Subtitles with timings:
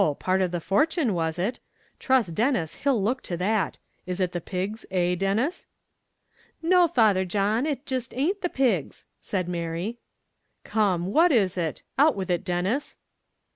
[0.17, 1.59] part of the fortune, was it?
[1.99, 3.77] Trust Denis, he'll look to that;
[4.07, 5.67] is it the pigs, eh, Denis?"
[6.59, 9.99] "No, Father John, it jist a'nt the pigs," said Mary.
[10.63, 11.83] "Come, what is it?
[11.99, 12.97] out with it Denis."